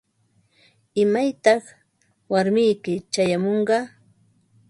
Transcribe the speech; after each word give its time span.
¿Imaytaq 1.03 1.63
warmiyki 2.31 2.93
chayamunqa? 3.13 3.77